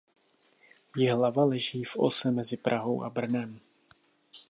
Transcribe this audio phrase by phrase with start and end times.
[0.95, 3.59] Jihlava leží v ose mezi Prahou a Brnem.